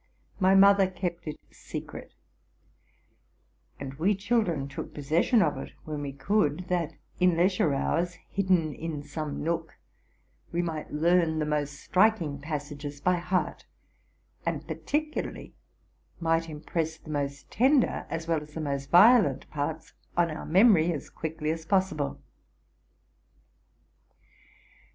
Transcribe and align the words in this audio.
My 0.39 0.55
mother 0.55 0.87
kept 0.89 1.27
it 1.27 1.39
secret; 1.51 2.15
and 3.79 3.93
we 3.99 4.15
children 4.15 4.67
took 4.67 4.95
possession 4.95 5.43
of 5.43 5.59
it 5.59 5.73
when 5.83 6.01
we 6.01 6.11
could, 6.11 6.65
that 6.69 6.95
in 7.19 7.37
leisure 7.37 7.75
hours, 7.75 8.15
hidden 8.27 8.73
in 8.73 9.03
some 9.03 9.43
nook, 9.43 9.77
we 10.51 10.63
might 10.63 10.91
learn 10.91 11.37
the 11.37 11.45
most 11.45 11.79
striking 11.79 12.39
passages 12.41 12.99
by 12.99 13.17
heart, 13.17 13.67
and 14.43 14.67
particularly 14.67 15.53
might 16.19 16.49
impress 16.49 16.97
the 16.97 17.11
most 17.11 17.51
tender 17.51 18.07
as 18.09 18.27
well 18.27 18.41
as 18.41 18.55
the 18.55 18.59
most 18.59 18.89
violent 18.89 19.47
parts 19.51 19.93
on 20.17 20.31
our 20.31 20.47
memory 20.47 20.91
as 20.91 21.11
quickly 21.11 21.51
as 21.51 21.63
possible. 21.63 22.19